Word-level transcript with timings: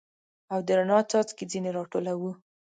او 0.53 0.59
د 0.67 0.69
رڼا 0.79 0.99
څاڅکي 1.09 1.45
ځیني 1.51 1.71
را 1.75 1.83
ټولوو 1.91 2.31